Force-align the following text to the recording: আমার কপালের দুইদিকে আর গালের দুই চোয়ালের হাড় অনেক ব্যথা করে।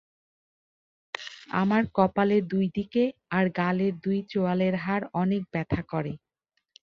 আমার 1.53 1.83
কপালের 1.95 2.43
দুইদিকে 2.47 3.03
আর 3.31 3.45
গালের 3.57 3.93
দুই 4.03 4.19
চোয়ালের 4.31 4.75
হাড় 4.75 5.05
অনেক 5.13 5.41
ব্যথা 5.53 5.81
করে। 5.91 6.13